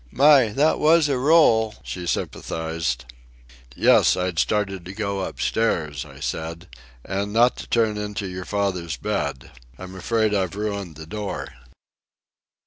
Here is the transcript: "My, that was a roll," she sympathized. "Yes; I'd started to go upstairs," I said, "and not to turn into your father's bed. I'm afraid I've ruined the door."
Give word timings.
"My, 0.11 0.47
that 0.47 0.79
was 0.79 1.07
a 1.07 1.19
roll," 1.19 1.75
she 1.83 2.07
sympathized. 2.07 3.05
"Yes; 3.75 4.17
I'd 4.17 4.39
started 4.39 4.83
to 4.85 4.93
go 4.93 5.19
upstairs," 5.21 6.05
I 6.05 6.19
said, 6.19 6.67
"and 7.05 7.31
not 7.31 7.55
to 7.57 7.67
turn 7.67 7.97
into 7.99 8.25
your 8.27 8.45
father's 8.45 8.97
bed. 8.97 9.51
I'm 9.77 9.93
afraid 9.93 10.33
I've 10.33 10.55
ruined 10.55 10.95
the 10.95 11.05
door." 11.05 11.49